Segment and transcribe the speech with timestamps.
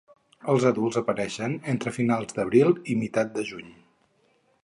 [0.53, 3.71] Els adults apareixen entre finals d'abril i meitat de juny.